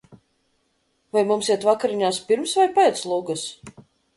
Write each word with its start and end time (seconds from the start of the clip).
Vai 1.17 1.23
mums 1.31 1.51
iet 1.55 1.67
vakariņās 1.69 2.21
pirms 2.31 2.57
vai 2.61 2.67
pēc 2.79 3.07
lugas? 3.13 3.49